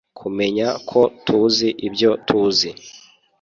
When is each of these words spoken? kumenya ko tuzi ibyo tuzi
kumenya 0.19 0.67
ko 0.89 1.01
tuzi 1.25 1.67
ibyo 1.87 2.11
tuzi 2.27 2.69